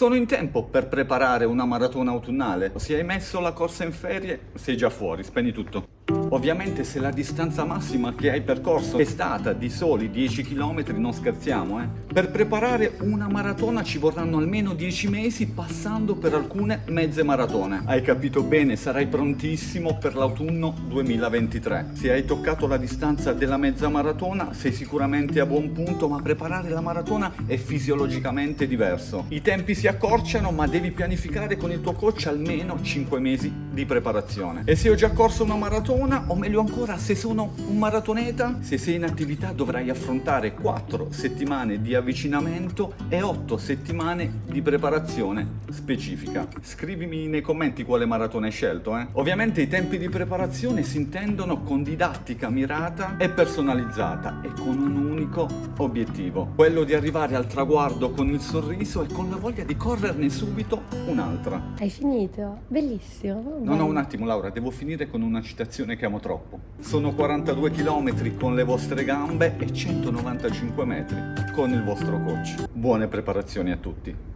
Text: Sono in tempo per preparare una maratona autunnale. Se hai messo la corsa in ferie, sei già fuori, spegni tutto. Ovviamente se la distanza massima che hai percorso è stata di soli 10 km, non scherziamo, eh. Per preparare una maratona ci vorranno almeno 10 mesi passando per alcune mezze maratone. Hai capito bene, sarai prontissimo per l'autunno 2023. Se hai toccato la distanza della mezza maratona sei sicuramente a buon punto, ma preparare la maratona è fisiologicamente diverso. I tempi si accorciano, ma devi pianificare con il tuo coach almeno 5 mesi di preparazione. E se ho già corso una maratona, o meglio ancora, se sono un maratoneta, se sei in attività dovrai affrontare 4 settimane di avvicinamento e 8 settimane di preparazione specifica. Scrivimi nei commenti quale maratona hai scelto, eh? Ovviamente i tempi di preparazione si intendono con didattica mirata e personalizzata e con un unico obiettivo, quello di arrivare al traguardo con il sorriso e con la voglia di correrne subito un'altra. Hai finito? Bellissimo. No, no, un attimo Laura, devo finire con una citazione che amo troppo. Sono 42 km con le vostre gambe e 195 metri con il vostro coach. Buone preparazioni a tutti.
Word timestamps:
Sono 0.00 0.14
in 0.14 0.24
tempo 0.24 0.64
per 0.64 0.88
preparare 0.88 1.44
una 1.44 1.66
maratona 1.66 2.10
autunnale. 2.10 2.72
Se 2.76 2.96
hai 2.96 3.04
messo 3.04 3.38
la 3.38 3.52
corsa 3.52 3.84
in 3.84 3.92
ferie, 3.92 4.46
sei 4.54 4.74
già 4.74 4.88
fuori, 4.88 5.22
spegni 5.22 5.52
tutto. 5.52 5.99
Ovviamente 6.10 6.84
se 6.84 7.00
la 7.00 7.10
distanza 7.10 7.64
massima 7.64 8.14
che 8.14 8.30
hai 8.30 8.42
percorso 8.42 8.98
è 8.98 9.04
stata 9.04 9.52
di 9.52 9.68
soli 9.68 10.10
10 10.10 10.42
km, 10.42 10.84
non 10.96 11.12
scherziamo, 11.12 11.80
eh. 11.82 11.88
Per 12.12 12.30
preparare 12.30 12.96
una 13.00 13.28
maratona 13.28 13.82
ci 13.82 13.98
vorranno 13.98 14.38
almeno 14.38 14.74
10 14.74 15.08
mesi 15.08 15.46
passando 15.46 16.14
per 16.16 16.34
alcune 16.34 16.82
mezze 16.86 17.22
maratone. 17.22 17.82
Hai 17.84 18.02
capito 18.02 18.42
bene, 18.42 18.76
sarai 18.76 19.06
prontissimo 19.06 19.98
per 19.98 20.16
l'autunno 20.16 20.74
2023. 20.88 21.90
Se 21.92 22.10
hai 22.10 22.24
toccato 22.24 22.66
la 22.66 22.76
distanza 22.76 23.32
della 23.32 23.56
mezza 23.56 23.88
maratona 23.88 24.52
sei 24.52 24.72
sicuramente 24.72 25.40
a 25.40 25.46
buon 25.46 25.72
punto, 25.72 26.08
ma 26.08 26.20
preparare 26.20 26.68
la 26.68 26.80
maratona 26.80 27.32
è 27.46 27.56
fisiologicamente 27.56 28.66
diverso. 28.66 29.26
I 29.28 29.42
tempi 29.42 29.74
si 29.74 29.86
accorciano, 29.86 30.50
ma 30.50 30.66
devi 30.66 30.90
pianificare 30.90 31.56
con 31.56 31.70
il 31.70 31.80
tuo 31.80 31.92
coach 31.92 32.26
almeno 32.26 32.80
5 32.80 33.18
mesi 33.20 33.52
di 33.70 33.84
preparazione. 33.84 34.62
E 34.64 34.74
se 34.76 34.90
ho 34.90 34.94
già 34.94 35.10
corso 35.10 35.44
una 35.44 35.56
maratona, 35.56 35.98
o 36.00 36.34
meglio 36.34 36.60
ancora, 36.60 36.96
se 36.96 37.14
sono 37.14 37.52
un 37.66 37.76
maratoneta, 37.76 38.56
se 38.60 38.78
sei 38.78 38.94
in 38.94 39.04
attività 39.04 39.52
dovrai 39.52 39.90
affrontare 39.90 40.54
4 40.54 41.08
settimane 41.10 41.82
di 41.82 41.94
avvicinamento 41.94 42.94
e 43.08 43.20
8 43.20 43.58
settimane 43.58 44.40
di 44.46 44.62
preparazione 44.62 45.46
specifica. 45.70 46.48
Scrivimi 46.62 47.26
nei 47.26 47.42
commenti 47.42 47.84
quale 47.84 48.06
maratona 48.06 48.46
hai 48.46 48.52
scelto, 48.52 48.96
eh? 48.96 49.08
Ovviamente 49.12 49.60
i 49.60 49.68
tempi 49.68 49.98
di 49.98 50.08
preparazione 50.08 50.84
si 50.84 50.96
intendono 50.96 51.60
con 51.62 51.82
didattica 51.82 52.48
mirata 52.48 53.16
e 53.18 53.28
personalizzata 53.28 54.40
e 54.42 54.52
con 54.58 54.78
un 54.78 54.96
unico 54.96 55.48
obiettivo, 55.76 56.52
quello 56.54 56.84
di 56.84 56.94
arrivare 56.94 57.36
al 57.36 57.46
traguardo 57.46 58.10
con 58.10 58.30
il 58.30 58.40
sorriso 58.40 59.02
e 59.02 59.12
con 59.12 59.28
la 59.28 59.36
voglia 59.36 59.64
di 59.64 59.76
correrne 59.76 60.30
subito 60.30 60.82
un'altra. 61.06 61.74
Hai 61.78 61.90
finito? 61.90 62.60
Bellissimo. 62.68 63.58
No, 63.62 63.74
no, 63.74 63.84
un 63.84 63.98
attimo 63.98 64.24
Laura, 64.24 64.48
devo 64.48 64.70
finire 64.70 65.08
con 65.08 65.20
una 65.20 65.42
citazione 65.42 65.89
che 65.96 66.06
amo 66.06 66.20
troppo. 66.20 66.58
Sono 66.80 67.12
42 67.14 67.70
km 67.70 68.36
con 68.36 68.54
le 68.54 68.64
vostre 68.64 69.04
gambe 69.04 69.56
e 69.58 69.72
195 69.72 70.84
metri 70.84 71.18
con 71.52 71.70
il 71.70 71.82
vostro 71.82 72.22
coach. 72.22 72.68
Buone 72.72 73.08
preparazioni 73.08 73.70
a 73.70 73.76
tutti. 73.76 74.29